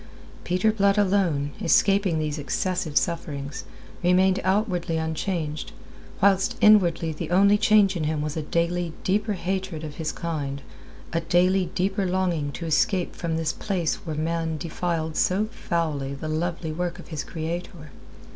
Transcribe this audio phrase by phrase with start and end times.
[0.43, 3.65] Peter Blood alone, escaping these excessive sufferings,
[4.01, 5.73] remained outwardly unchanged,
[6.23, 10.63] whilst inwardly the only change in him was a daily deeper hatred of his kind,
[11.13, 16.27] a daily deeper longing to escape from this place where man defiled so foully the
[16.27, 17.91] lovely work of his Creator.